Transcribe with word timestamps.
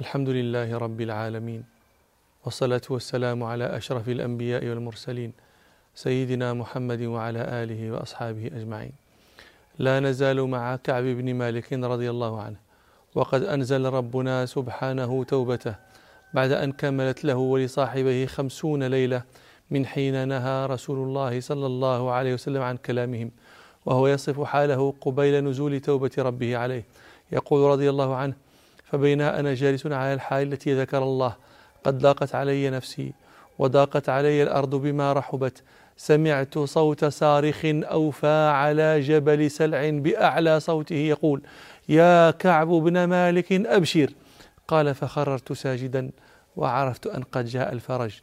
الحمد 0.00 0.28
لله 0.28 0.78
رب 0.78 1.00
العالمين 1.00 1.64
والصلاة 2.44 2.80
والسلام 2.90 3.42
على 3.42 3.76
أشرف 3.76 4.08
الأنبياء 4.08 4.66
والمرسلين 4.66 5.32
سيدنا 5.94 6.54
محمد 6.54 7.02
وعلى 7.02 7.38
آله 7.62 7.90
وأصحابه 7.90 8.46
أجمعين. 8.46 8.92
لا 9.78 10.00
نزال 10.00 10.42
مع 10.42 10.76
كعب 10.76 11.02
بن 11.02 11.34
مالك 11.34 11.72
رضي 11.72 12.10
الله 12.10 12.42
عنه 12.42 12.56
وقد 13.14 13.42
أنزل 13.42 13.84
ربنا 13.84 14.46
سبحانه 14.46 15.24
توبته 15.24 15.74
بعد 16.34 16.52
أن 16.52 16.72
كملت 16.72 17.24
له 17.24 17.36
ولصاحبه 17.36 18.26
خمسون 18.26 18.82
ليلة 18.82 19.22
من 19.70 19.86
حين 19.86 20.28
نهى 20.28 20.66
رسول 20.66 20.98
الله 21.08 21.40
صلى 21.40 21.66
الله 21.66 22.10
عليه 22.10 22.34
وسلم 22.34 22.62
عن 22.62 22.76
كلامهم 22.76 23.30
وهو 23.86 24.06
يصف 24.06 24.40
حاله 24.40 24.94
قبيل 25.00 25.44
نزول 25.44 25.80
توبة 25.80 26.10
ربه 26.18 26.56
عليه. 26.56 26.84
يقول 27.32 27.70
رضي 27.70 27.90
الله 27.90 28.16
عنه 28.16 28.47
فبين 28.90 29.20
أنا 29.20 29.54
جالس 29.54 29.86
على 29.86 30.14
الحال 30.14 30.52
التي 30.52 30.80
ذكر 30.80 31.02
الله. 31.02 31.36
قد 31.84 31.98
ضاقت 31.98 32.34
علي 32.34 32.70
نفسي 32.70 33.12
وضاقت 33.58 34.08
علي 34.08 34.42
الأرض 34.42 34.74
بما 34.74 35.12
رحبت. 35.12 35.62
سمعت 35.96 36.58
صوت 36.58 37.04
صارخ 37.04 37.60
أوفى 37.64 38.48
على 38.52 39.00
جبل 39.00 39.50
سلع 39.50 39.90
بأعلى 39.90 40.60
صوته 40.60 40.94
يقول 40.94 41.42
يا 41.88 42.30
كعب 42.30 42.68
بن 42.68 43.04
مالك 43.04 43.52
أبشر. 43.52 44.10
قال 44.68 44.94
فخررت 44.94 45.52
ساجدا 45.52 46.10
وعرفت 46.56 47.06
أن 47.06 47.22
قد 47.22 47.44
جاء 47.44 47.72
الفرج. 47.72 48.20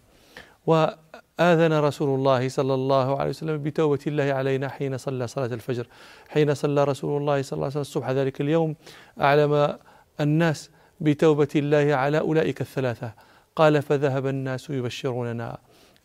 وآذن 0.66 1.74
رسول 1.74 2.20
الله 2.20 2.50
صلى 2.50 2.74
الله 2.74 3.20
عليه 3.20 3.30
وسلم 3.30 3.64
بتوبة 3.64 4.00
الله 4.08 4.34
علينا 4.34 4.70
حين 4.70 4.98
صلى 4.98 5.28
صلاة 5.28 5.54
الفجر. 5.54 5.88
حين 6.30 6.54
صلى 6.54 6.84
رسول 6.84 7.22
الله 7.22 7.42
صلى 7.42 7.58
الله 7.58 7.66
عليه 7.66 7.72
وسلم 7.72 7.82
الصبح 7.82 8.10
ذلك 8.10 8.42
اليوم 8.42 8.76
أعلم 9.22 9.78
الناس 10.22 10.70
بتوبة 11.02 11.48
الله 11.56 11.96
على 11.96 12.20
أولئك 12.20 12.62
الثلاثة. 12.62 13.12
قال 13.56 13.82
فذهب 13.82 14.28
الناس 14.28 14.70
يبشروننا. 14.70 15.58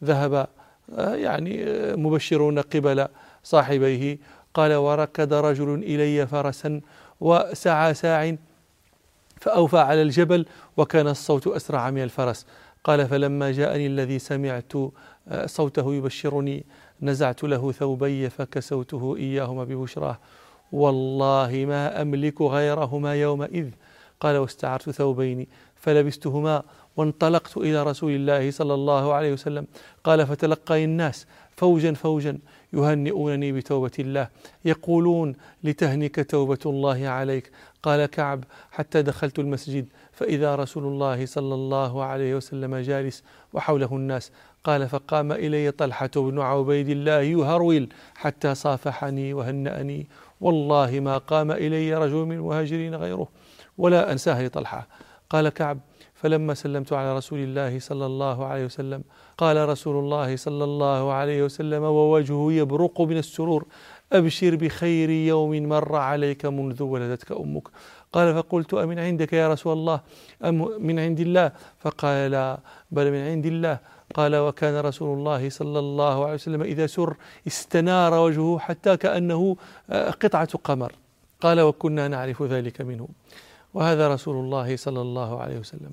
ذهب 0.05 0.47
آه، 0.99 1.15
يعني 1.15 1.65
آه، 1.65 1.95
مبشرون 1.95 2.59
قبل 2.59 3.09
صاحبيه. 3.43 4.19
قال 4.55 4.75
وركد 4.75 5.33
رجل 5.33 5.75
إلي 5.75 6.27
فرسا 6.27 6.81
وسعى 7.21 7.95
ساع 7.95 8.37
فأوفى 9.41 9.79
على 9.79 10.03
الجبل 10.03 10.47
وكان 10.77 11.09
الصوت 11.09 11.47
أسرع 11.47 11.91
من 11.91 12.03
الفرس. 12.03 12.47
قال 12.85 13.09
فلما 13.09 13.51
جاءني 13.51 13.87
الذي 13.87 14.19
سمعت 14.19 14.73
آه، 15.29 15.47
صوته 15.47 15.95
يبشرني 15.95 16.65
نزعت 17.03 17.45
له 17.45 17.73
ثوبي 17.73 18.31
فكسوته 18.31 19.17
إياهما 19.17 19.65
ببشراه. 19.65 20.19
والله 20.73 21.65
ما 21.69 22.03
أملك 22.03 22.43
غيرهما 22.43 23.15
يومئذ. 23.15 23.69
قال 24.21 24.37
واستعرت 24.37 24.91
ثوبين 24.91 25.47
فلبستهما 25.77 26.63
وانطلقت 26.97 27.57
إلى 27.57 27.83
رسول 27.83 28.13
الله 28.13 28.51
صلى 28.51 28.75
الله 28.75 29.13
عليه 29.15 29.33
وسلم. 29.33 29.67
قال 30.05 30.27
فتلقى 30.27 30.85
الناس 30.85 31.27
فوجا 31.57 31.93
فوجا 31.93 32.39
يهنئونني 32.73 33.53
بتوبة 33.53 33.91
الله 33.99 34.29
يقولون 34.65 35.35
لتهنك 35.65 36.31
توبة 36.31 36.59
الله 36.67 37.09
عليك. 37.09 37.51
قال 37.83 38.07
كعب 38.07 38.45
حتى 38.71 39.03
دخلت 39.03 39.39
المسجد 39.39 39.87
فإذا 40.13 40.57
رسول 40.57 40.85
الله 40.85 41.27
صلى 41.27 41.55
الله 41.55 42.05
عليه 42.05 42.35
وسلم 42.35 42.77
جالس 42.77 43.23
وحوله 43.53 43.97
الناس 43.97 44.33
قال 44.65 44.89
فقام 44.89 45.33
إلي 45.33 45.71
طلحة 45.71 46.11
بن 46.17 46.39
عبيد 46.41 46.89
الله 46.89 47.21
يهرول 47.21 47.89
حتى 48.15 48.55
صافحني 48.55 49.35
وهنأني. 49.35 50.07
والله 50.41 51.01
ما 51.01 51.19
قام 51.19 51.51
إلي 51.51 51.95
رجل 51.95 52.17
من 52.17 52.37
المهاجرين 52.37 52.95
غيره. 52.95 53.29
ولا 53.81 54.13
أنساه 54.13 54.43
لطلحة. 54.47 54.87
قال 55.31 55.49
كعب 55.49 55.79
فلما 56.15 56.55
سلمت 56.55 56.93
على 56.93 57.17
رسول 57.17 57.39
الله 57.39 57.79
صلى 57.79 58.07
الله 58.07 58.47
عليه 58.47 58.65
وسلم 58.65 59.03
قال 59.39 59.69
رسول 59.69 59.97
الله 60.05 60.37
صلى 60.37 60.65
الله 60.65 61.13
عليه 61.13 61.43
وسلم 61.43 61.83
ووجهه 61.83 62.53
يبرق 62.53 63.01
من 63.01 63.19
السرور 63.19 63.67
أبشر 64.13 64.57
بخير 64.57 65.11
يوم 65.11 65.53
مر 65.69 65.97
عليك 65.97 66.47
منذ 66.47 66.83
ولدتك 66.83 67.33
أمك. 67.33 67.67
قال 68.13 68.35
فقلت 68.35 68.75
أمن 68.75 68.99
عندك 68.99 69.33
يا 69.33 69.49
رسول 69.49 69.73
الله؟ 69.73 70.01
أم 70.45 70.57
من 70.87 70.99
عند 70.99 71.21
الله؟ 71.21 71.53
فقال 71.79 72.31
لا 72.31 72.59
بل 72.91 73.07
من 73.13 73.23
عند 73.31 73.47
الله. 73.47 73.79
قال 74.15 74.37
وكان 74.37 74.77
رسول 74.81 75.19
الله 75.19 75.51
صلى 75.51 75.79
الله 75.79 76.25
عليه 76.25 76.35
وسلم 76.35 76.63
إذا 76.63 76.87
سر 76.87 77.17
استنار 77.47 78.15
وجهه 78.15 78.59
حتى 78.59 78.97
كأنه 78.97 79.57
آه، 79.91 80.11
قطعة 80.11 80.59
قمر. 80.65 80.93
قال 81.41 81.61
وكنا 81.61 82.09
نعرف 82.09 82.43
ذلك 82.43 82.81
منه. 82.81 83.09
وهذا 83.75 84.09
رسول 84.09 84.37
الله 84.37 84.77
صلى 84.77 85.01
الله 85.01 85.41
عليه 85.41 85.59
وسلم. 85.59 85.93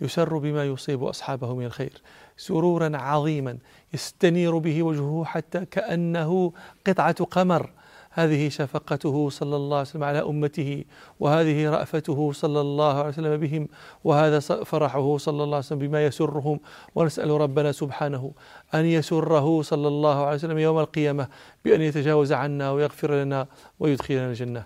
يسر 0.00 0.38
بما 0.38 0.64
يصيب 0.64 1.04
أصحابه 1.04 1.54
من 1.54 1.64
الخير. 1.64 2.02
سرورا 2.36 2.96
عظيما 2.96 3.58
يستنير 3.94 4.58
به 4.58 4.82
وجهه 4.82 5.24
حتى 5.24 5.64
كأنه 5.64 6.52
قطعة 6.86 7.24
قمر. 7.24 7.70
هذه 8.10 8.48
شفقته 8.48 9.30
صلى 9.30 9.56
الله 9.56 9.76
عليه 9.76 9.88
وسلم 9.88 10.04
على 10.04 10.18
أمته 10.18 10.84
وهذه 11.20 11.70
رأفته 11.70 12.32
صلى 12.32 12.60
الله 12.60 12.94
عليه 12.98 13.08
وسلم 13.08 13.36
بهم 13.36 13.68
وهذا 14.04 14.40
فرحه 14.40 15.18
صلى 15.18 15.42
الله 15.44 15.56
عليه 15.56 15.66
وسلم 15.66 15.78
بما 15.78 16.06
يسرهم. 16.06 16.60
ونسأل 16.94 17.30
ربنا 17.30 17.72
سبحانه 17.72 18.32
أن 18.74 18.84
يسره 18.84 19.62
صلى 19.62 19.88
الله 19.88 20.24
عليه 20.26 20.34
وسلم 20.34 20.58
يوم 20.58 20.78
القيامة 20.78 21.28
بأن 21.64 21.80
يتجاوز 21.80 22.32
عنا 22.32 22.70
ويغفر 22.70 23.14
لنا 23.14 23.46
ويدخلنا 23.80 24.30
الجنة. 24.30 24.64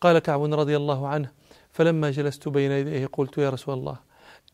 قال 0.00 0.18
كعب 0.18 0.42
رضي 0.42 0.76
الله 0.76 1.08
عنه 1.08 1.43
فلما 1.74 2.10
جلست 2.10 2.48
بين 2.48 2.70
يديه 2.70 3.06
قلت 3.12 3.38
يا 3.38 3.50
رسول 3.50 3.74
الله 3.74 3.96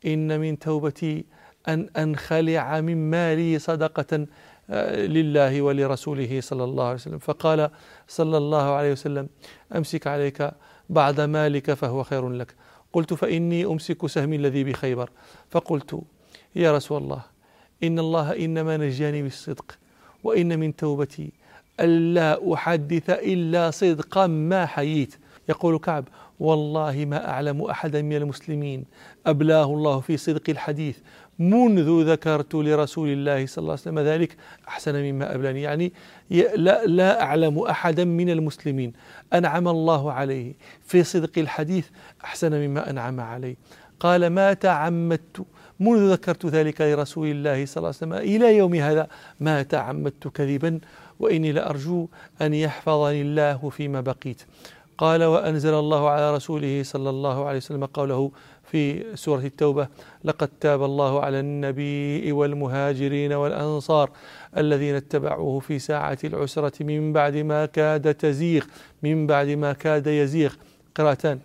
إن 0.07 0.41
من 0.41 0.59
توبتي 0.59 1.25
أن 1.69 1.89
أنخلع 1.97 2.81
من 2.81 3.11
مالي 3.11 3.59
صدقة 3.59 4.27
آه، 4.71 5.07
لله 5.07 5.63
ولرسوله 5.63 6.41
صلى 6.41 6.65
الله 6.65 6.85
عليه 6.85 6.95
وسلم. 6.95 7.19
فقال 7.19 7.71
صلى 8.09 8.37
الله 8.37 8.71
عليه 8.73 8.93
وسلم 8.93 9.29
أمسك 9.77 10.07
عليك 10.07 10.51
بعض 10.91 11.21
مالك 11.21 11.75
فهو 11.75 12.03
خير 12.03 12.29
لك. 12.29 12.55
قلت 12.93 13.15
فإني 13.15 13.65
أمسك 13.65 14.07
سهمي 14.07 14.37
الذي 14.37 14.65
بخيبر. 14.65 15.11
فقلت 15.51 16.01
يا 16.57 16.77
رسول 16.77 17.03
الله 17.03 17.23
إن 17.83 17.99
الله 17.99 18.45
إنما 18.45 18.77
نجاني 18.77 19.23
بالصدق 19.23 19.79
وإن 20.25 20.59
من 20.59 20.77
توبتي 20.77 21.33
ألا 21.81 22.55
أحدث 22.55 23.11
إلا 23.11 23.71
صدقا 23.71 24.27
ما 24.27 24.67
حييت. 24.67 25.15
يقول 25.51 25.79
كعب 25.79 26.05
والله 26.41 27.05
ما 27.05 27.21
أعلم 27.31 27.63
أحدا 27.63 28.03
من 28.03 28.17
المسلمين. 28.17 28.85
أبلاه 29.27 29.65
الله 29.65 30.01
في 30.01 30.17
صدق 30.17 30.51
الحديث. 30.51 30.99
منذ 31.39 31.89
ذكرت 32.13 32.55
لرسول 32.55 33.09
الله 33.09 33.47
صلى 33.47 33.63
الله 33.63 33.73
عليه 33.73 33.83
وسلم 33.83 33.99
ذلك 33.99 34.37
أحسن 34.69 34.95
مما 34.95 35.35
أبلاني. 35.35 35.63
يعني 35.63 35.93
لا, 36.57 36.87
لا 36.87 37.23
أعلم 37.23 37.59
أحدا 37.59 38.05
من 38.05 38.31
المسلمين. 38.31 38.93
أنعم 39.33 39.69
الله 39.69 40.13
عليه. 40.13 40.55
في 40.85 41.05
صدق 41.05 41.39
الحديث 41.39 41.87
أحسن 42.25 42.53
مما 42.53 42.91
أنعم 42.91 43.21
عليه. 43.21 43.57
قال 44.01 44.27
ما 44.27 44.53
تعمدت 44.53 45.45
منذ 45.81 46.13
ذكرت 46.13 46.47
ذلك 46.47 46.81
لرسول 46.81 47.27
الله 47.31 47.67
صلى 47.67 47.77
الله 47.77 47.95
عليه 47.97 47.97
وسلم. 47.97 48.13
إلى 48.13 48.57
يوم 48.57 48.75
هذا 48.75 49.09
ما 49.41 49.63
تعمدت 49.63 50.29
كذبا 50.29 50.81
وإني 51.21 51.53
لأرجو 51.53 52.09
أن 52.43 52.55
يحفظني 52.55 53.23
الله 53.23 53.71
فيما 53.71 54.01
بقيت. 54.01 54.43
قال 55.01 55.25
وأنزل 55.25 55.75
الله 55.75 56.09
على 56.09 56.35
رسوله 56.35 56.83
صلى 56.83 57.11
الله 57.11 57.45
عليه 57.45 57.57
وسلم 57.57 57.85
قوله 57.85 58.31
في 58.65 59.05
سورة 59.17 59.41
التوبة 59.41 59.89
لقد 60.25 60.49
تاب 60.61 60.85
الله 60.85 61.21
على 61.21 61.41
النبي 61.41 62.33
والمهاجرين 62.33 63.33
والأنصار 63.33 64.11
الذين 64.57 64.95
اتبعوه 64.95 65.61
في 65.61 65.79
ساعة 65.79 66.19
العسرة 66.25 66.83
من 66.83 67.13
بعد 67.13 67.37
ما 67.37 67.67
كاد 67.67 68.15
تزيغ 68.15 68.65
من 69.03 69.27
بعد 69.27 69.49
ما 69.49 69.73
كاد 69.73 70.07
يزيغ. 70.07 70.53
قراءتان. 70.95 71.39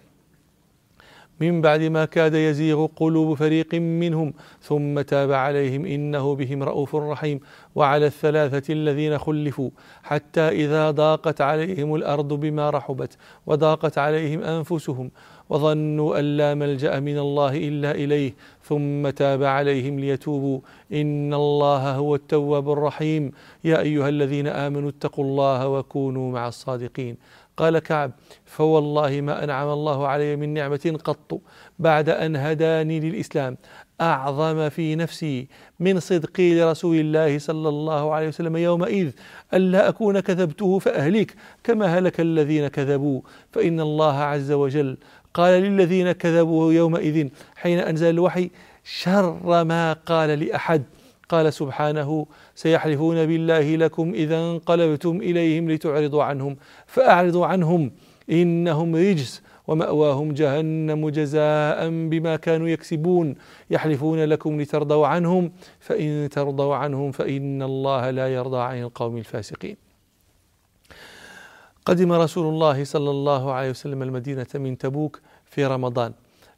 من 1.40 1.62
بعد 1.62 1.82
ما 1.82 2.06
كاد 2.06 2.34
يزيغ 2.34 2.86
قلوب 2.96 3.38
فريق 3.38 3.76
منهم 3.76 4.34
ثم 4.62 5.02
تاب 5.02 5.32
عليهم 5.32 5.86
إنه 5.86 6.36
بهم 6.36 6.64
رءوف 6.64 6.96
رحيم. 6.96 7.40
وعلى 7.76 8.06
الثلاثة 8.06 8.74
الذين 8.74 9.18
خلفوا 9.18 9.70
حتى 10.04 10.42
إذا 10.42 10.92
ضاقت 10.92 11.42
عليهم 11.42 11.96
الأرض 11.96 12.34
بما 12.34 12.70
رحبت 12.70 13.18
وضاقت 13.46 13.98
عليهم 13.98 14.44
أنفسهم 14.44 15.12
وظنوا 15.50 16.20
أن 16.20 16.38
لا 16.38 16.54
ملجأ 16.54 17.00
من 17.00 17.18
الله 17.18 17.58
إلا 17.58 17.92
إليه 17.92 18.34
ثم 18.64 19.10
تاب 19.10 19.44
عليهم 19.44 20.00
ليتوبوا. 20.00 20.60
إن 20.94 21.34
الله 21.34 21.96
هو 21.96 22.16
التواب 22.16 22.72
الرحيم. 22.72 23.32
يا 23.64 23.80
أيها 23.80 24.10
الذين 24.10 24.48
آمنوا 24.48 24.90
اتقوا 24.90 25.26
الله 25.26 25.68
وكونوا 25.68 26.32
مع 26.32 26.48
الصادقين. 26.48 27.18
قال 27.58 27.80
كعب 27.80 28.12
فوالله 28.46 29.22
ما 29.22 29.44
أنعم 29.44 29.68
الله 29.68 30.08
علي 30.08 30.36
من 30.36 30.54
نعمة 30.54 31.00
قط 31.04 31.42
بعد 31.80 32.10
أن 32.10 32.36
هداني 32.36 33.00
للإسلام. 33.00 33.58
أعظم 34.02 34.70
في 34.70 34.96
نفسي 34.96 35.48
من 35.80 36.00
صدقي 36.00 36.60
لرسول 36.60 36.96
الله 37.00 37.40
صلى 37.40 37.70
الله 37.70 38.14
عليه 38.14 38.28
وسلم 38.28 38.58
يومئذ 38.58 39.12
الا 39.54 39.90
أكون 39.90 40.20
كذبته 40.20 40.80
فأهلك 40.80 41.36
كما 41.64 41.86
هلك 41.86 42.20
الذين 42.20 42.68
كذبوا. 42.68 43.22
فإن 43.52 43.80
الله 43.80 44.18
عز 44.18 44.52
وجل 44.52 44.98
قال 45.34 45.54
للذين 45.54 46.12
كذبوا 46.12 46.74
يومئذ 46.74 47.30
حين 47.56 47.80
أنزل 47.80 48.10
الوحي 48.10 48.50
شر 48.84 49.64
ما 49.64 49.94
قال 49.94 50.30
لأحد. 50.40 50.84
قال 51.30 51.54
سبحانه 51.54 52.26
سيحلفون 52.56 53.26
بالله 53.26 53.76
لكم 53.76 54.14
إذا 54.14 54.38
انقلبتم 54.38 55.18
إليهم 55.22 55.72
لتعرضوا 55.72 56.24
عنهم. 56.24 56.58
فأعرضوا 56.88 57.46
عنهم 57.46 57.92
إنهم 58.30 58.96
رجس. 58.96 59.42
ومأواهم 59.68 60.34
جهنم 60.34 61.10
جزاء 61.10 61.90
بما 61.90 62.36
كانوا 62.36 62.68
يكسبون. 62.68 63.36
يحلفون 63.70 64.20
لكم 64.24 64.62
لترضوا 64.62 65.08
عنهم 65.08 65.52
فإن 65.80 66.30
ترضوا 66.30 66.76
عنهم 66.76 67.12
فإن 67.12 67.62
الله 67.62 68.10
لا 68.10 68.34
يرضى 68.34 68.60
عن 68.60 68.82
القوم 68.82 69.18
الفاسقين. 69.18 69.78
قدم 71.86 72.12
رسول 72.12 72.54
الله 72.54 72.84
صلى 72.84 73.10
الله 73.10 73.54
عليه 73.54 73.70
وسلم 73.70 74.04
المدينة 74.04 74.48
من 74.56 74.78
تبوك 74.78 75.22
في 75.46 75.66
رمضان 75.66 76.14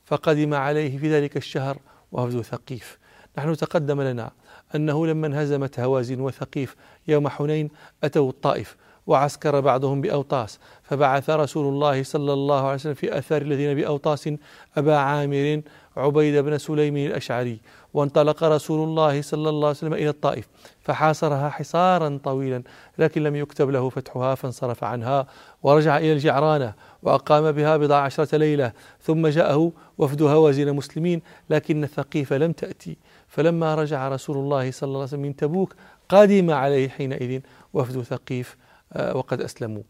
فقدم 0.05 0.53
عليه 0.53 0.97
في 0.97 1.13
ذلك 1.13 1.37
الشهر 1.37 1.77
وفد 2.11 2.41
ثقيف. 2.41 2.97
نحن 3.37 3.55
تقدم 3.55 4.01
لنا 4.01 4.31
أنه 4.75 5.07
لما 5.07 5.27
انهزمت 5.27 5.79
هوازن 5.79 6.19
وثقيف 6.19 6.75
يوم 7.07 7.27
حنين 7.27 7.69
أتوا 8.03 8.29
الطائف 8.29 8.75
وعسكر 9.07 9.59
بعضهم 9.59 10.01
بأوطاس. 10.01 10.59
فبعث 10.83 11.29
رسول 11.29 11.73
الله 11.73 12.03
صلى 12.03 12.33
الله 12.33 12.61
عليه 12.65 12.75
وسلم 12.75 12.93
في 12.93 13.17
أثار 13.17 13.41
الذين 13.41 13.73
بأوطاس 13.73 14.29
أبا 14.77 14.95
عامر 14.95 15.61
عبيد 15.97 16.43
بن 16.43 16.57
سليم 16.57 16.97
الأشعري 16.97 17.59
وانطلق 17.93 18.43
رسول 18.43 18.89
الله 18.89 19.21
صلى 19.21 19.49
الله 19.49 19.67
عليه 19.67 19.77
وسلم 19.77 19.93
إلى 19.93 20.09
الطائف 20.09 20.47
فحاصرها 20.81 21.49
حصارا 21.49 22.19
طويلا 22.23 22.63
لكن 22.97 23.23
لم 23.23 23.35
يكتب 23.35 23.69
له 23.69 23.89
فتحها 23.89 24.35
فانصرف 24.35 24.83
عنها 24.83 25.27
ورجع 25.63 25.97
إلى 25.97 26.13
الجعرانة 26.13 26.73
وأقام 27.03 27.51
بها 27.51 27.77
بضع 27.77 27.95
عشرة 27.95 28.37
ليلة 28.37 28.71
ثم 29.01 29.27
جاءه 29.27 29.71
وفد 29.97 30.21
هوازن 30.21 30.75
مسلمين 30.75 31.21
لكن 31.49 31.83
الثقيف 31.83 32.33
لم 32.33 32.51
تأتي. 32.51 32.97
فلما 33.27 33.75
رجع 33.75 34.09
رسول 34.09 34.37
الله 34.37 34.71
صلى 34.71 34.87
الله 34.87 34.99
عليه 34.99 35.07
وسلم 35.07 35.21
من 35.21 35.35
تبوك 35.35 35.75
قدم 36.09 36.51
عليه 36.51 36.89
حينئذ 36.89 37.39
وفد 37.73 38.01
ثقيف 38.01 38.57
وقد 38.95 39.41
أسلموا. 39.41 39.83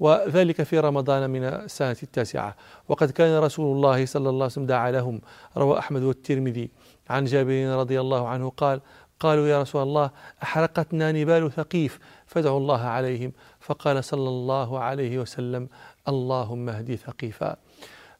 وذلك 0.00 0.62
في 0.62 0.78
رمضان 0.78 1.30
من 1.30 1.44
السنة 1.44 1.96
التاسعة. 2.02 2.56
وقد 2.88 3.10
كان 3.10 3.38
رسول 3.42 3.76
الله 3.76 4.06
صلى 4.06 4.28
الله 4.28 4.44
عليه 4.44 4.52
وسلم 4.52 4.66
دعا 4.66 4.90
لهم. 4.90 5.20
روى 5.56 5.78
أحمد 5.78 6.02
والترمذي. 6.02 6.70
عن 7.10 7.24
جابر 7.24 7.76
رضي 7.76 8.00
الله 8.00 8.28
عنه 8.28 8.52
قال 8.56 8.80
قالوا 9.20 9.48
يا 9.48 9.62
رسول 9.62 9.82
الله 9.82 10.10
أحرقتنا 10.42 11.12
نبال 11.12 11.52
ثقيف 11.52 11.98
فادعوا 12.26 12.58
الله 12.58 12.80
عليهم. 12.80 13.32
فقال 13.60 14.04
صلى 14.04 14.28
الله 14.28 14.78
عليه 14.78 15.18
وسلم 15.18 15.68
اللهم 16.08 16.68
اهدي 16.68 16.96
ثقيفا. 16.96 17.56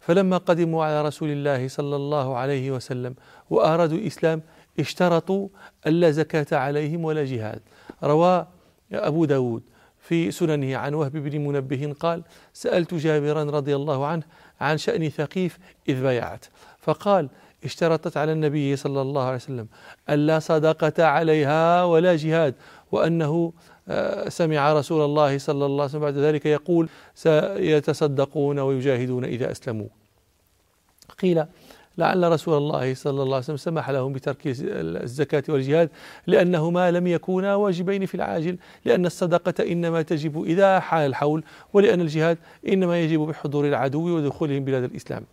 فلما 0.00 0.36
قدموا 0.36 0.84
على 0.84 1.02
رسول 1.02 1.28
الله 1.28 1.68
صلى 1.68 1.96
الله 1.96 2.36
عليه 2.36 2.70
وسلم 2.70 3.14
وأرادوا 3.50 3.98
الإسلام 3.98 4.42
اشترطوا 4.78 5.48
ألا 5.86 6.10
زكاة 6.10 6.58
عليهم 6.58 7.04
ولا 7.04 7.24
جهاد. 7.24 7.60
روى 8.04 8.46
أبو 8.92 9.24
داود 9.24 9.62
في 10.08 10.30
سننه 10.30 10.76
عن 10.76 10.94
وهب 10.94 11.12
بن 11.12 11.40
منبه 11.40 11.94
قال 12.00 12.22
سألت 12.52 12.94
جابرا 12.94 13.44
رضي 13.44 13.76
الله 13.76 14.06
عنه 14.06 14.22
عن 14.60 14.78
شأن 14.78 15.08
ثقيف 15.08 15.58
إذ 15.88 16.02
بايعت 16.02 16.44
فقال 16.78 17.28
اشترطت 17.64 18.16
على 18.16 18.32
النبي 18.32 18.76
صلى 18.76 19.00
الله 19.00 19.24
عليه 19.24 19.36
وسلم 19.36 19.68
ألا 20.10 20.38
صدقة 20.38 21.04
عليها 21.04 21.84
ولا 21.84 22.16
جهاد 22.16 22.54
وأنه 22.92 23.52
آه، 23.88 24.28
سمع 24.28 24.72
رسول 24.72 25.04
الله 25.04 25.38
صلى 25.38 25.66
الله 25.66 25.82
عليه 25.82 25.90
وسلم 25.90 26.00
بعد 26.00 26.16
ذلك 26.16 26.46
يقول 26.46 26.88
سيتصدقون 27.14 28.58
ويجاهدون 28.58 29.24
إذا 29.24 29.50
أسلموا. 29.50 29.88
قيل 31.22 31.44
لعل 31.98 32.32
رسول 32.32 32.56
الله 32.56 32.94
صلى 32.94 33.22
الله 33.22 33.34
عليه 33.34 33.44
وسلم 33.44 33.56
سمح 33.56 33.90
لهم 33.90 34.12
بترك 34.12 34.42
الزكاة 34.46 35.42
والجهاد 35.48 35.90
لأنهما 36.26 36.90
لم 36.90 37.06
يكونا 37.06 37.54
واجبين 37.54 38.06
في 38.06 38.14
العاجل 38.14 38.58
لأن 38.84 39.06
الصدقة 39.06 39.72
إنما 39.72 40.02
تجب 40.02 40.42
إذا 40.42 40.80
حال 40.80 41.06
الحول 41.06 41.44
ولأن 41.72 42.00
الجهاد 42.00 42.38
إنما 42.68 43.00
يجب 43.00 43.20
بحضور 43.20 43.66
العدو 43.66 44.16
ودخولهم 44.16 44.64
بلاد 44.64 44.84
الإسلام. 44.84 45.24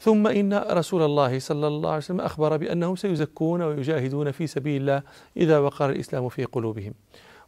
ثم 0.00 0.26
إن 0.26 0.54
رسول 0.70 1.02
الله 1.02 1.38
صلى 1.38 1.66
الله 1.66 1.88
عليه 1.88 1.98
وسلم 1.98 2.20
أخبر 2.20 2.56
بأنهم 2.56 2.96
سيزكون 2.96 3.62
ويجاهدون 3.62 4.30
في 4.30 4.46
سبيل 4.46 4.80
الله 4.80 5.02
إذا 5.36 5.58
وقر 5.58 5.90
الإسلام 5.90 6.28
في 6.28 6.44
قلوبهم. 6.44 6.94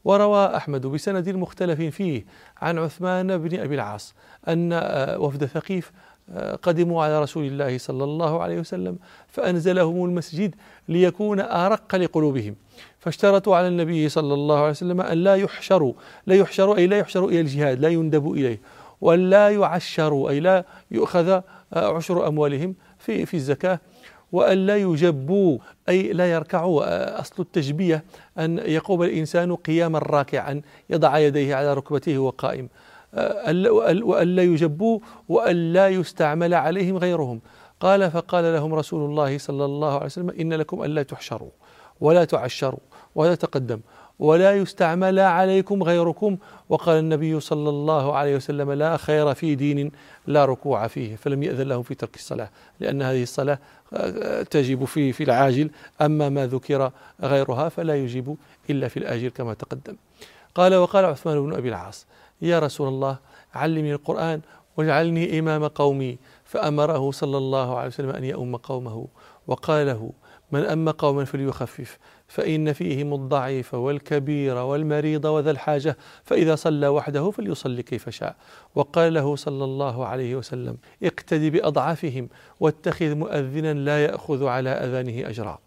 وروى 0.05 0.57
أحمد 0.57 0.87
بسند 0.87 1.29
مختلف 1.29 1.81
فيه 1.97 2.25
عن 2.63 2.79
عثمان 2.79 3.39
بن 3.39 3.61
أبي 3.61 3.75
العاص 3.75 4.15
أن 4.49 4.73
وفد 5.19 5.45
ثقيف 5.45 5.93
قدموا 6.63 7.05
على 7.05 7.23
رسول 7.23 7.45
الله 7.45 7.79
صلى 7.79 8.05
الله 8.05 8.43
عليه 8.43 8.61
وسلم 8.61 8.99
فأنزلهم 9.29 10.05
المسجد 10.05 10.55
ليكون 10.89 11.41
أرق 11.41 11.95
لقلوبهم. 11.97 12.55
فاشترطوا 12.99 13.57
على 13.57 13.69
النبي 13.69 14.09
صلى 14.09 14.35
الله 14.35 14.59
عليه 14.59 14.71
وسلم 14.71 15.01
أن 15.01 15.19
لا 15.19 15.35
يحشروا 15.37 15.93
لا 16.27 16.35
يحشروا 16.35 16.77
أي 16.77 16.87
لا 16.87 16.99
يحشروا 16.99 17.31
إلى 17.31 17.41
الجهاد 17.41 17.81
لا 17.81 17.89
يندبوا 17.89 18.37
إليه 18.37 18.61
وأن 19.01 19.31
لا 19.31 19.51
يعشروا 19.51 20.31
أي 20.31 20.41
لا 20.41 20.65
يؤخذ 20.91 21.41
عشر 21.73 22.29
أموالهم 22.29 22.75
في 22.99 23.27
في 23.27 23.35
الزكاة 23.35 23.81
وأن 24.33 24.67
لا 24.67 24.77
يجبوا 24.77 25.59
أي 25.89 26.13
لا 26.13 26.33
يركعوا 26.33 27.21
أصل 27.21 27.35
التجبية 27.43 28.05
أن 28.39 28.59
يقوم 28.59 29.03
الإنسان 29.03 29.55
قياما 29.55 29.99
راكعا 29.99 30.63
يضع 30.91 31.19
يديه 31.19 31.55
على 31.55 31.75
ركبتيه 31.75 32.19
وقائم. 32.19 32.69
وألا 34.03 34.43
يجبوا 34.43 34.99
وألا 35.29 35.89
يستعمل 35.89 36.55
عليهم 36.55 36.97
غيرهم. 36.97 37.41
قال 37.81 38.11
فقال 38.11 38.45
لهم 38.55 38.75
رسول 38.75 39.11
الله 39.11 39.39
صلى 39.39 39.65
الله 39.65 39.95
عليه 39.95 40.05
وسلم 40.05 40.31
إن 40.31 40.53
لكم 40.53 40.85
ألا 40.85 41.03
تحشروا 41.03 41.51
ولا 42.01 42.25
تعشروا 42.25 42.81
ولا 43.15 43.35
تقدم 43.35 43.81
ولا 44.19 44.57
يستعمل 44.57 45.19
عليكم 45.19 45.83
غيركم. 45.83 46.37
وقال 46.69 46.99
النبي 46.99 47.41
صلى 47.41 47.69
الله 47.69 48.17
عليه 48.17 48.37
وسلم 48.37 48.73
لا 48.73 48.97
خير 48.97 49.35
في 49.35 49.55
دين 49.55 49.93
لا 50.27 50.45
ركوع 50.45 50.87
فيه 50.87 51.17
فلم 51.17 51.43
يأذن 51.43 51.69
لهم 51.69 51.83
في 51.83 51.95
ترك 51.95 52.15
الصلاة 52.15 52.51
لأن 52.81 53.03
هذه 53.03 53.23
الصلاة 53.23 53.59
آه، 53.93 54.43
تجب 54.43 54.85
في 54.85 55.13
في 55.13 55.25
العاجل. 55.25 55.71
أما 56.01 56.29
ما 56.29 56.47
ذكر 56.47 56.93
غيرها 57.23 57.69
فلا 57.69 57.97
يجب 57.97 58.37
إلا 58.71 58.89
في 58.89 58.97
الآجل 58.97 59.29
كما 59.29 59.55
تقدم. 59.55 59.97
قال 60.55 60.75
وقال 60.75 61.05
عثمان 61.05 61.41
بن 61.47 61.55
أبي 61.55 61.69
العاص 61.69 62.07
يا 62.43 62.59
رسول 62.59 62.89
الله 62.89 63.19
علمني 63.55 63.93
القرآن 63.93 64.41
واجعلني 64.77 65.39
إمام 65.39 65.67
قومي. 65.67 66.19
فأمره 66.45 67.11
صلى 67.11 67.37
الله 67.37 67.77
عليه 67.77 67.89
وسلم 67.89 68.11
أن 68.11 68.25
يؤم 68.25 68.57
قومه 68.57 69.07
وقال 69.47 69.87
له 69.87 70.13
من 70.53 70.65
أم 70.65 70.91
قوما 70.91 71.25
فليخفف. 71.25 71.99
فإن 72.29 72.73
فيهم 72.73 73.15
الضعيف 73.15 73.75
والكبير 73.75 74.57
والمريض 74.57 75.25
وذا 75.25 75.51
الحاجة 75.51 75.97
فإذا 76.25 76.55
صلى 76.55 76.89
وحده 76.89 77.31
فليصلي 77.31 77.83
كيف 77.83 78.09
شاء. 78.09 78.37
وقال 78.75 79.15
له 79.15 79.37
صلى 79.37 79.65
الله 79.65 80.07
عليه 80.07 80.37
وسلم 80.37 80.77
اقتدي 81.03 81.51
بأضعافهم 81.51 82.29
واتخذ 82.61 83.15
مؤذنا 83.15 83.75
لا 83.75 84.05
يأخذ 84.05 84.47
على 84.47 84.71
أذانه 84.71 85.29
أجرا. 85.29 85.59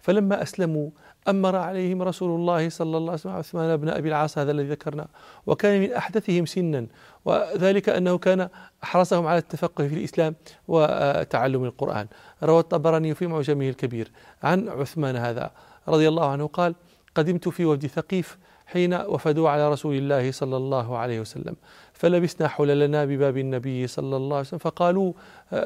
فلما 0.00 0.42
أسلموا 0.42 0.90
أمر 1.28 1.56
عليهم 1.56 2.02
رسول 2.02 2.40
الله 2.40 2.68
صلى 2.68 2.96
الله 2.96 3.10
عليه 3.10 3.20
وسلم 3.20 3.32
عثمان 3.32 3.76
بن 3.76 3.88
أبي 3.88 4.08
العاص 4.08 4.38
هذا 4.38 4.50
الذي 4.50 4.68
ذكرنا 4.68 5.06
وكان 5.46 5.80
من 5.80 5.92
أحدثهم 5.92 6.46
سنا 6.46 6.86
وذلك 7.24 7.88
أنه 7.88 8.18
كان 8.18 8.48
أحرصهم 8.84 9.26
على 9.26 9.38
التفقه 9.38 9.88
في 9.88 9.94
الإسلام 9.94 10.34
وتعلم 10.68 11.64
القرآن. 11.64 12.06
روى 12.42 12.60
الطبراني 12.60 13.14
في 13.14 13.26
معجمه 13.26 13.68
الكبير 13.68 14.10
عن 14.42 14.68
عثمان 14.68 15.16
هذا. 15.16 15.50
رضي 15.88 16.08
الله 16.08 16.30
عنه 16.30 16.46
قال 16.46 16.74
قدمت 17.14 17.48
في 17.48 17.64
وفد 17.64 17.86
ثقيف 17.86 18.38
حين 18.66 18.94
وفدوا 18.94 19.48
على 19.50 19.72
رسول 19.72 19.94
الله 19.94 20.32
صلى 20.32 20.56
الله 20.56 20.98
عليه 20.98 21.20
وسلم 21.20 21.56
فلبسنا 21.92 22.48
حللنا 22.48 23.04
بباب 23.04 23.36
النبي 23.38 23.86
صلى 23.86 24.16
الله 24.16 24.36
عليه 24.36 24.46
وسلم 24.46 24.58
فقالوا 24.58 25.12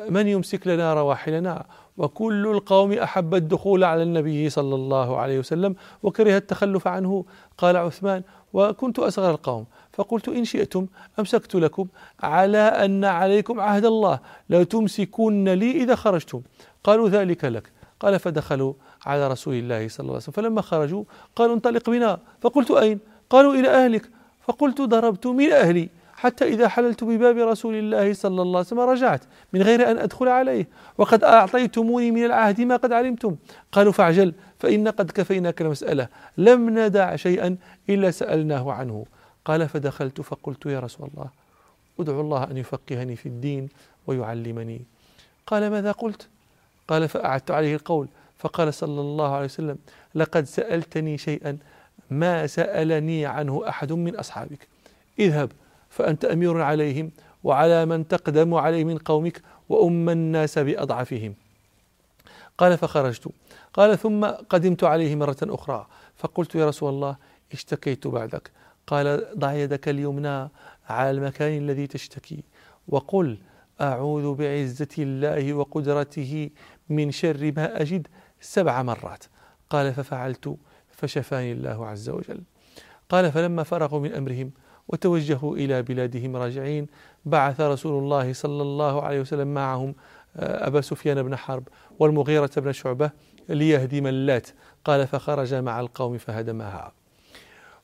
من 0.08 0.28
يمسك 0.28 0.66
لنا 0.66 0.94
رواحلنا 0.94 1.64
وكل 1.96 2.46
القوم 2.46 2.92
أحب 2.92 3.34
الدخول 3.34 3.84
على 3.84 4.02
النبي 4.02 4.50
صلى 4.50 4.74
الله 4.74 5.16
عليه 5.16 5.38
وسلم 5.38 5.76
وكره 6.02 6.36
التخلف 6.36 6.86
عنه. 6.86 7.24
قال 7.58 7.76
عثمان 7.76 8.22
وكنت 8.52 8.98
أصغر 8.98 9.30
القوم 9.30 9.66
فقلت 9.92 10.28
إن 10.28 10.44
شئتم 10.44 10.86
أمسكت 11.18 11.54
لكم 11.54 11.86
على 12.20 12.58
أن 12.58 13.04
عليكم 13.04 13.60
عهد 13.60 13.84
الله 13.84 14.20
لا 14.48 14.64
تمسكون 14.64 15.48
لي 15.48 15.70
إذا 15.70 15.94
خرجتم. 15.94 16.42
قالوا 16.84 17.08
ذلك 17.08 17.44
لك. 17.44 17.72
قال 18.00 18.18
فدخلوا 18.18 18.72
على 19.06 19.28
رسول 19.28 19.54
الله 19.54 19.88
صلى 19.88 20.04
الله 20.04 20.12
عليه 20.12 20.22
وسلم. 20.22 20.34
فلما 20.34 20.60
خرجوا 20.62 21.04
قالوا 21.36 21.54
انطلق 21.54 21.90
بنا. 21.90 22.18
فقلت 22.40 22.70
أين؟ 22.70 22.98
قالوا 23.30 23.54
إلى 23.54 23.68
أهلك. 23.68 24.10
فقلت 24.46 24.80
ضربت 24.80 25.26
من 25.26 25.52
أهلي 25.52 25.88
حتى 26.12 26.44
إذا 26.44 26.68
حللت 26.68 27.04
بباب 27.04 27.36
رسول 27.36 27.74
الله 27.74 28.12
صلى 28.12 28.42
الله 28.42 28.58
عليه 28.58 28.66
وسلم 28.66 28.80
رجعت 28.80 29.20
من 29.52 29.62
غير 29.62 29.90
أن 29.90 29.98
أدخل 29.98 30.28
عليه. 30.28 30.68
وقد 30.98 31.24
أعطيتموني 31.24 32.10
من 32.10 32.24
العهد 32.24 32.60
ما 32.60 32.76
قد 32.76 32.92
علمتم. 32.92 33.36
قالوا 33.72 33.92
فاعجل 33.92 34.34
فإن 34.58 34.88
قد 34.88 35.10
كفيناك 35.10 35.62
المسألة. 35.62 36.08
لم 36.38 36.78
ندع 36.78 37.16
شيئا 37.16 37.56
إلا 37.88 38.10
سألناه 38.10 38.72
عنه. 38.72 39.06
قال 39.44 39.68
فدخلت 39.68 40.20
فقلت 40.20 40.66
يا 40.66 40.80
رسول 40.80 41.10
الله 41.14 41.30
أدعو 42.00 42.20
الله 42.20 42.44
أن 42.44 42.56
يفقهني 42.56 43.16
في 43.16 43.26
الدين 43.26 43.68
ويعلمني. 44.06 44.80
قال 45.46 45.70
ماذا 45.70 45.92
قلت؟ 45.92 46.28
قال 46.88 47.08
فأعدت 47.08 47.50
عليه 47.50 47.74
القول. 47.74 48.08
فقال 48.38 48.74
صلى 48.74 49.00
الله 49.00 49.34
عليه 49.34 49.44
وسلم 49.44 49.78
لقد 50.14 50.44
سألتني 50.44 51.18
شيئا 51.18 51.58
ما 52.10 52.46
سألني 52.46 53.26
عنه 53.26 53.68
أحد 53.68 53.92
من 53.92 54.16
أصحابك. 54.16 54.68
اذهب 55.18 55.52
فأنت 55.90 56.24
أمير 56.24 56.60
عليهم 56.60 57.10
وعلى 57.44 57.86
من 57.86 58.08
تقدم 58.08 58.54
عليه 58.54 58.84
من 58.84 58.98
قومك 58.98 59.42
وأم 59.68 60.10
الناس 60.10 60.58
بأضعفهم. 60.58 61.34
قال 62.58 62.78
فخرجت. 62.78 63.28
قال 63.72 63.98
ثم 63.98 64.24
قدمت 64.24 64.84
عليه 64.84 65.16
مرة 65.16 65.36
أخرى. 65.42 65.86
فقلت 66.16 66.54
يا 66.54 66.68
رسول 66.68 66.90
الله 66.90 67.16
اشتكيت 67.52 68.06
بعدك. 68.06 68.50
قال 68.86 69.26
ضع 69.38 69.52
يدك 69.52 69.88
اليمنى 69.88 70.48
على 70.88 71.10
المكان 71.10 71.58
الذي 71.58 71.86
تشتكي 71.86 72.42
وقل 72.88 73.38
أعوذ 73.80 74.34
بعزة 74.34 74.88
الله 74.98 75.54
وقدرته 75.54 76.50
من 76.88 77.10
شر 77.10 77.52
ما 77.56 77.82
أجد 77.82 78.06
سبع 78.40 78.82
مرات. 78.82 79.24
قال 79.70 79.94
ففعلت 79.94 80.56
فشفاني 80.90 81.52
الله 81.52 81.86
عز 81.86 82.08
وجل. 82.08 82.42
قال 83.08 83.32
فلما 83.32 83.62
فرغوا 83.62 84.00
من 84.00 84.12
أمرهم 84.12 84.50
وتوجهوا 84.88 85.56
إلى 85.56 85.82
بلادهم 85.82 86.36
راجعين 86.36 86.86
بعث 87.24 87.60
رسول 87.60 88.02
الله 88.02 88.32
صلى 88.32 88.62
الله 88.62 89.02
عليه 89.02 89.20
وسلم 89.20 89.54
معهم 89.54 89.94
آه، 90.36 90.66
أبا 90.66 90.80
سفيان 90.80 91.22
بن 91.22 91.36
حرب 91.36 91.68
والمغيرة 91.98 92.50
بن 92.56 92.72
شعبة 92.72 93.10
ليهدم 93.48 94.06
اللات 94.06 94.48
قال 94.84 95.06
فخرج 95.06 95.54
مع 95.54 95.80
القوم 95.80 96.18
فهدمها. 96.18 96.92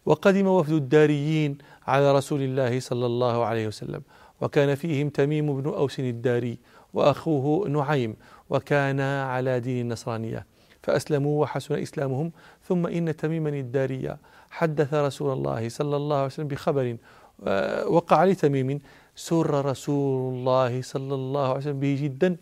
وقدم 0.06 0.46
وفد 0.46 0.72
الداريين 0.72 1.58
على 1.86 2.12
رسول 2.12 2.42
الله 2.42 2.80
صلى 2.80 3.06
الله 3.06 3.44
عليه 3.44 3.66
وسلم. 3.66 4.02
وكان 4.40 4.74
فيهم 4.74 5.08
تميم 5.08 5.60
بن 5.60 5.70
أوس 5.70 6.00
الداري 6.00 6.58
وأخوه 6.94 7.68
نعيم 7.68 8.16
وكان 8.50 9.00
على 9.00 9.60
دين 9.60 9.80
النصرانية. 9.80 10.46
فأسلموا 10.84 11.42
وحسن 11.42 11.74
إسلامهم 11.74 12.32
ثم 12.68 12.86
إن 12.86 13.16
تميما 13.16 13.48
الداري 13.48 14.16
حدث 14.50 14.94
رسول 14.94 15.32
الله 15.32 15.68
صلى 15.68 15.96
الله 15.96 16.16
عليه 16.16 16.26
وسلم 16.26 16.48
بخبر 16.48 16.96
آه، 17.46 17.86
وقع 17.88 18.24
لتميم 18.24 18.80
سر 19.16 19.64
رسول 19.64 20.34
الله 20.34 20.82
صلى 20.82 21.14
الله 21.14 21.48
عليه 21.48 21.58
وسلم 21.58 21.80
به 21.80 21.98
جدا 22.02 22.36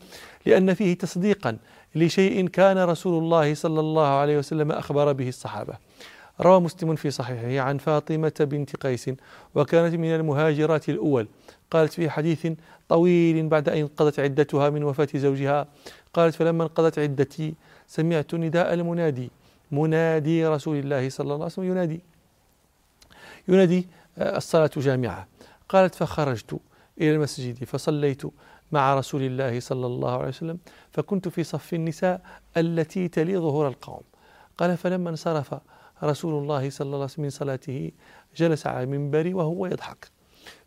لأن 0.46 0.74
فيه 0.74 0.94
تصديقا 0.98 1.58
لشيء 1.94 2.48
كان 2.48 2.78
رسول 2.78 3.22
الله 3.22 3.54
صلى 3.54 3.80
الله 3.80 4.06
عليه 4.06 4.38
وسلم 4.38 4.72
أخبر 4.72 5.12
به 5.12 5.28
الصحابة. 5.28 5.74
روى 6.40 6.60
مسلم 6.60 6.94
في 6.94 7.10
صحيحه 7.10 7.68
عن 7.68 7.78
فاطمة 7.78 8.32
بنت 8.40 8.76
قيس 8.76 9.10
وكانت 9.54 9.94
من 9.94 10.14
المهاجرات 10.14 10.88
الأول 10.88 11.28
قالت 11.72 11.92
في 11.92 12.10
حديث 12.10 12.46
طويل 12.88 13.48
بعد 13.48 13.68
أن 13.68 13.78
انقضت 13.78 14.20
عدتها 14.20 14.70
من 14.70 14.84
وفاة 14.84 15.08
زوجها. 15.14 15.66
قالت 16.14 16.34
فلما 16.34 16.62
انقضت 16.62 16.98
عدتي 16.98 17.54
سمعت 17.88 18.34
نداء 18.34 18.74
المنادي. 18.74 19.30
منادي 19.70 20.46
رسول 20.46 20.76
الله 20.76 21.08
صلى 21.08 21.24
الله 21.24 21.34
عليه 21.34 21.44
وسلم. 21.44 21.64
ينادي. 21.64 22.00
ينادي 23.48 23.88
آه، 24.18 24.36
الصلاة 24.36 24.70
جامعة. 24.76 25.28
قالت 25.68 25.94
فخرجت 25.94 26.60
إلى 27.00 27.10
المسجد 27.10 27.64
فصليت 27.64 28.22
مع 28.72 28.94
رسول 28.94 29.22
الله 29.22 29.60
صلى 29.60 29.86
الله 29.86 30.18
عليه 30.18 30.28
وسلم. 30.28 30.58
فكنت 30.90 31.28
في 31.28 31.44
صف 31.44 31.74
النساء 31.74 32.20
التي 32.56 33.08
تلي 33.08 33.38
ظهور 33.38 33.68
القوم. 33.68 34.02
قال 34.58 34.76
فلما 34.76 35.10
انصرف 35.10 35.54
رسول 36.04 36.42
الله 36.42 36.70
صلى 36.70 36.86
الله 36.86 36.96
عليه 36.96 37.04
وسلم 37.04 37.24
من 37.24 37.30
صلاته 37.30 37.90
جلس 38.36 38.66
على 38.66 38.84
المنبر 38.84 39.34
وهو 39.34 39.66
يضحك. 39.66 40.11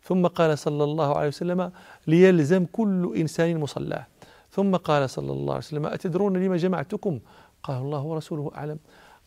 ثم 0.02 0.26
قال 0.26 0.58
صلى 0.58 0.84
الله 0.84 1.16
عليه 1.16 1.28
وسلم 1.28 1.72
ليلزم 2.06 2.66
كل 2.72 3.14
إنسان 3.16 3.60
مصلاه. 3.60 4.06
ثم 4.50 4.76
قال 4.76 5.10
صلى 5.10 5.32
الله 5.32 5.54
عليه 5.54 5.64
وسلم 5.64 5.86
أتدرون 5.86 6.36
لما 6.36 6.56
جمعتكم؟ 6.56 7.18
قال 7.62 7.76
الله 7.76 8.02
ورسوله 8.02 8.50
أعلم. 8.56 8.78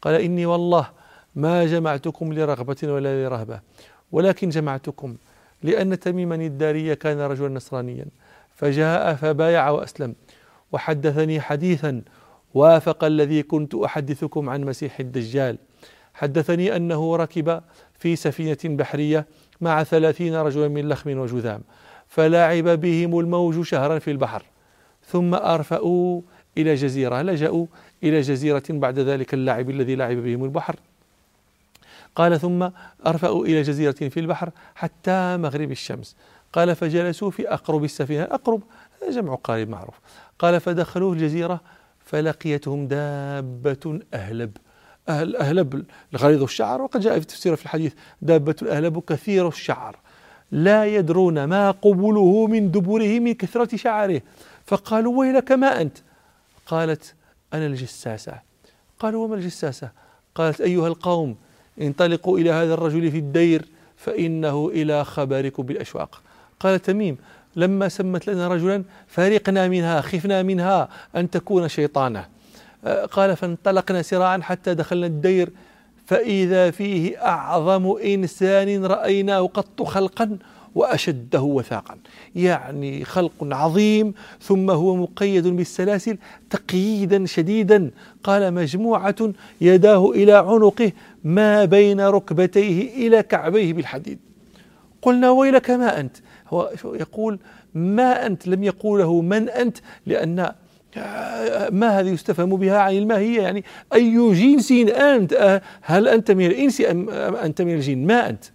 قال 0.02 0.16
إني 0.22 0.46
والله 0.46 0.90
ما 1.36 1.66
جمعتكم 1.66 2.34
لرغبة 2.34 2.78
ولا 2.84 3.28
لرهبة 3.28 3.60
ولكن 4.12 4.50
جمعتكم 4.50 5.16
لأن 5.64 6.00
تميما 6.00 6.36
الدارية 6.36 6.94
كان 6.94 7.20
رجلا 7.20 7.50
نصرانيا. 7.50 8.06
فجاء 8.56 9.16
فبايع 9.16 9.70
وأسلم. 9.70 10.16
وحدثني 10.72 11.42
حديثا 11.42 12.02
وافق 12.54 13.04
الذي 13.04 13.44
كنت 13.44 13.76
أحدثكم 13.76 14.50
عن 14.50 14.64
مسيح 14.64 15.00
الدجال. 15.00 15.58
حدثني 16.14 16.76
أنه 16.76 17.16
ركب 17.16 17.62
في 18.00 18.16
سفينة 18.16 18.58
بحرية 18.64 19.28
مع 19.62 19.84
ثلاثين 19.84 20.36
رجلا 20.36 20.68
من 20.68 20.90
لخم 20.90 21.18
وجذام 21.18 21.62
فلعب 22.08 22.70
بهم 22.70 23.20
الموج 23.20 23.62
شهرا 23.62 24.00
في 24.00 24.12
البحر 24.12 24.44
ثم 25.06 25.36
أرفأوا 25.36 26.22
إلى 26.58 26.76
جزيرة 26.76 27.22
لجأوا 27.22 27.66
إلى 28.04 28.22
جزيرة 28.22 28.64
بعد 28.70 29.00
ذلك 29.00 29.34
اللعب 29.34 29.70
الذي 29.70 29.96
لعب 29.96 30.18
بهم 30.18 30.44
البحر. 30.44 30.76
قال 32.16 32.40
ثم 32.40 32.70
أرفأوا 33.08 33.46
إلى 33.46 33.62
جزيرة 33.62 33.92
في 33.92 34.20
البحر 34.20 34.50
حتى 34.76 35.38
مغرب 35.38 35.72
الشمس. 35.72 36.16
قال 36.54 36.76
فجلسوا 36.76 37.32
في 37.32 37.54
أقرب 37.54 37.84
السفينة. 37.84 38.24
أقرب 38.24 38.64
جمع 39.12 39.36
قارب 39.36 39.70
معروف. 39.70 39.96
قال 40.40 40.60
فدخلوا 40.60 41.14
الجزيرة 41.14 41.62
فلقيتهم 42.00 42.88
دابة 42.88 44.00
أهلب. 44.14 44.58
أهل 45.10 45.36
أهلب 45.36 45.86
غليظ 46.16 46.44
الشعر 46.44 46.82
وقد 46.82 47.00
جاء 47.00 47.20
في 47.20 47.26
تفسير 47.26 47.56
في 47.56 47.64
الحديث 47.64 47.94
دابة 48.22 48.56
أهلب 48.68 49.00
كثير 49.00 49.48
الشعر. 49.48 49.96
لا 50.52 50.86
يدرون 50.86 51.44
ما 51.44 51.72
قبله 51.72 52.48
من 52.48 52.72
دبره 52.72 53.20
من 53.20 53.34
كثرة 53.34 53.76
شعره. 53.76 54.22
فقالوا 54.66 55.20
ويلك 55.20 55.52
ما 55.52 55.82
أنت؟ 55.82 55.98
قالت 56.66 57.16
أنا 57.54 57.66
الجساسة. 57.66 58.34
قالوا 59.00 59.26
وما 59.26 59.36
الجساسة؟ 59.36 59.92
قالت 60.36 60.62
أيها 60.62 60.88
القوم 60.88 61.36
انطلقوا 61.82 62.40
إلى 62.40 62.52
هذا 62.52 62.74
الرجل 62.74 63.12
في 63.12 63.18
الدير 63.18 63.66
فإنه 63.98 64.70
إلى 64.74 65.06
خبركم 65.06 65.64
بالأشواق. 65.64 66.22
قال 66.60 66.80
تميم 66.80 67.18
لما 67.56 67.90
سمت 67.90 68.30
لنا 68.30 68.48
رجلا 68.48 68.84
فارقنا 69.08 69.68
منها 69.68 70.02
خفنا 70.02 70.44
منها 70.44 70.90
أن 71.16 71.30
تكون 71.30 71.68
شيطانة. 71.68 72.20
آه، 72.20 72.39
قال 73.12 73.36
فانطلقنا 73.36 74.02
سراعا 74.02 74.40
حتى 74.42 74.74
دخلنا 74.74 75.06
الدير 75.06 75.50
فإذا 76.06 76.72
فيه 76.72 77.18
أعظم 77.18 77.96
إنسان 78.06 78.86
رأيناه 78.86 79.48
قط 79.48 79.84
خلقا 79.84 80.38
وأشده 80.76 81.42
وثاقا. 81.42 81.98
يعني 82.36 83.06
خلق 83.06 83.32
عظيم 83.42 84.14
ثم 84.42 84.72
هو 84.72 84.96
مقيد 84.96 85.48
بالسلاسل 85.48 86.18
تقييدا 86.50 87.26
شديدا. 87.26 87.92
قال 88.24 88.54
مجموعة 88.54 89.16
يداه 89.62 90.12
إلى 90.12 90.34
عنقه 90.34 90.92
ما 91.24 91.66
بين 91.66 92.02
ركبتيه 92.02 93.08
إلى 93.08 93.24
كعبيه 93.24 93.74
بالحديد. 93.74 94.20
قلنا 95.02 95.32
ويلك 95.32 95.70
ما 95.70 96.00
أنت؟ 96.00 96.18
هو 96.50 96.72
يقول 96.84 97.40
ما 97.74 98.26
أنت؟ 98.26 98.48
لم 98.48 98.64
يقوله 98.64 99.22
من 99.22 99.50
أنت؟ 99.50 99.78
لأن 100.06 100.52
ما 101.72 102.00
هذه 102.00 102.10
يستفهم 102.10 102.56
بها 102.56 102.78
عن 102.78 102.98
الماهية؟ 102.98 103.42
يعني 103.42 103.64
أي 103.94 104.34
جنس 104.34 104.72
أنت؟ 104.72 105.62
هل 105.82 106.08
أنت 106.08 106.32
من 106.32 106.46
الإنس 106.46 106.82
أم 106.82 107.10
أنت 107.36 107.62
من 107.62 107.74
الجن؟ 107.74 108.08
ما 108.08 108.30
أنت؟ 108.30 108.46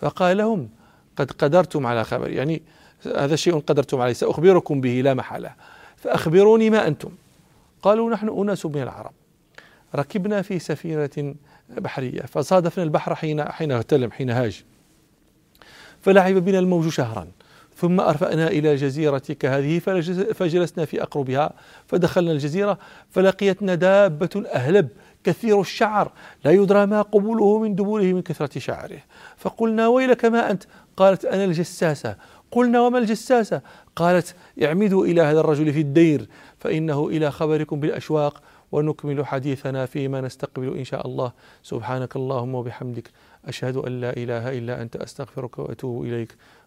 فقال 0.00 0.36
لهم 0.36 0.68
قد 1.16 1.30
قدرتم 1.30 1.86
على 1.86 2.04
خبر. 2.04 2.30
يعني 2.30 2.62
هذا 3.16 3.36
شيء 3.36 3.58
قدرتم 3.58 4.00
عليه 4.00 4.12
سأخبركم 4.12 4.80
به 4.80 5.00
لا 5.04 5.14
محالة. 5.14 5.54
فأخبروني 5.96 6.70
ما 6.70 6.86
أنتم. 6.86 7.10
قالوا 7.82 8.10
نحن 8.10 8.28
أناس 8.28 8.66
من 8.66 8.82
العرب. 8.82 9.12
ركبنا 9.94 10.42
في 10.42 10.58
سفينة 10.58 11.34
بحرية 11.68 12.20
فصادفنا 12.20 12.84
البحر 12.84 13.14
حين 13.14 13.44
حين 13.44 13.72
اغتلم 13.72 14.10
حين 14.10 14.30
هاج. 14.30 14.64
فلعب 16.00 16.34
بنا 16.34 16.58
الموج 16.58 16.88
شهرا. 16.88 17.28
ثم 17.82 18.00
أرفأنا 18.00 18.46
إلى 18.48 18.76
جزيرتك 18.76 19.44
هذه 19.44 19.78
فجلسنا 20.34 20.84
في 20.84 21.02
أقربها 21.02 21.52
فدخلنا 21.86 22.32
الجزيرة 22.32 22.78
فلقيتنا 23.10 23.74
دابة 23.74 24.44
أهلب 24.52 24.88
كثير 25.24 25.60
الشعر 25.60 26.12
لا 26.44 26.50
يدرى 26.50 26.86
ما 26.86 27.02
قبوله 27.02 27.58
من 27.58 27.74
دبوره 27.74 28.02
من 28.02 28.22
كثرة 28.22 28.58
شعره. 28.58 28.98
فقلنا 29.36 29.88
ويلك 29.88 30.24
ما 30.24 30.50
أنت؟ 30.50 30.62
قالت 30.96 31.24
أنا 31.24 31.44
الجساسة. 31.44 32.16
قلنا 32.50 32.80
وما 32.80 32.98
الجساسة؟ 32.98 33.60
قالت 33.96 34.34
اعمدوا 34.62 35.06
إلى 35.06 35.20
هذا 35.20 35.40
الرجل 35.40 35.72
في 35.72 35.80
الدير 35.80 36.28
فإنه 36.58 37.08
إلى 37.08 37.30
خبركم 37.30 37.80
بالأشواق 37.80 38.42
ونكمل 38.72 39.26
حديثنا 39.26 39.86
فيما 39.86 40.20
نستقبل 40.20 40.76
إن 40.78 40.84
شاء 40.84 41.06
الله. 41.06 41.32
سبحانك 41.62 42.16
اللهم 42.16 42.54
وبحمدك 42.54 43.10
أشهد 43.44 43.76
أن 43.76 44.00
لا 44.00 44.16
إله 44.16 44.58
إلا 44.58 44.82
أنت 44.82 44.96
أستغفرك 44.96 45.58
وأتوب 45.58 46.04
إليك. 46.04 46.36